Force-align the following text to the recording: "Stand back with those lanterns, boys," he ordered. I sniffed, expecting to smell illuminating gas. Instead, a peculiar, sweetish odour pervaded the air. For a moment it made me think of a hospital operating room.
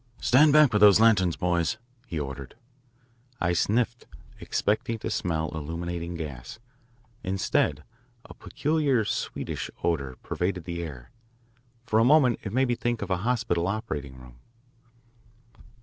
"Stand 0.19 0.51
back 0.51 0.73
with 0.73 0.79
those 0.79 0.99
lanterns, 0.99 1.35
boys," 1.35 1.77
he 2.07 2.19
ordered. 2.19 2.55
I 3.39 3.53
sniffed, 3.53 4.07
expecting 4.39 4.97
to 4.97 5.11
smell 5.11 5.49
illuminating 5.49 6.15
gas. 6.15 6.57
Instead, 7.23 7.83
a 8.25 8.33
peculiar, 8.33 9.05
sweetish 9.05 9.69
odour 9.83 10.15
pervaded 10.23 10.63
the 10.63 10.81
air. 10.81 11.11
For 11.85 11.99
a 11.99 12.03
moment 12.03 12.39
it 12.41 12.51
made 12.51 12.69
me 12.69 12.73
think 12.73 13.03
of 13.03 13.11
a 13.11 13.17
hospital 13.17 13.67
operating 13.67 14.17
room. 14.17 14.39